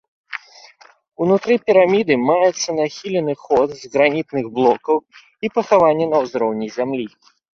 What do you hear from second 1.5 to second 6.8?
піраміды маецца нахілены ход з гранітных блокаў і пахаванне на ўзроўні